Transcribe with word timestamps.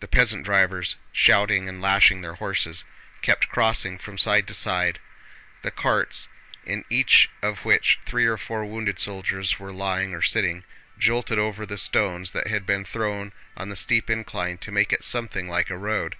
The 0.00 0.08
peasant 0.08 0.46
drivers, 0.46 0.96
shouting 1.12 1.68
and 1.68 1.82
lashing 1.82 2.22
their 2.22 2.36
horses, 2.36 2.84
kept 3.20 3.50
crossing 3.50 3.98
from 3.98 4.16
side 4.16 4.46
to 4.46 4.54
side. 4.54 4.98
The 5.60 5.70
carts, 5.70 6.26
in 6.64 6.86
each 6.88 7.28
of 7.42 7.66
which 7.66 8.00
three 8.02 8.24
or 8.24 8.38
four 8.38 8.64
wounded 8.64 8.98
soldiers 8.98 9.58
were 9.60 9.70
lying 9.70 10.14
or 10.14 10.22
sitting, 10.22 10.64
jolted 10.96 11.38
over 11.38 11.66
the 11.66 11.76
stones 11.76 12.32
that 12.32 12.46
had 12.46 12.64
been 12.64 12.86
thrown 12.86 13.32
on 13.54 13.68
the 13.68 13.76
steep 13.76 14.08
incline 14.08 14.56
to 14.56 14.72
make 14.72 14.90
it 14.90 15.04
something 15.04 15.50
like 15.50 15.68
a 15.68 15.76
road. 15.76 16.16